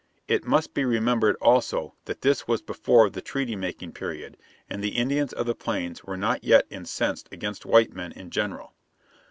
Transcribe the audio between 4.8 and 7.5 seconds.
the Indians of the Plains were not yet incensed